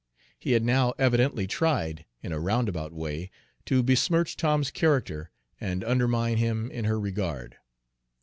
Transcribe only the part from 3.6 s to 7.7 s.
to besmirch Tom's character and undermine him in her regard.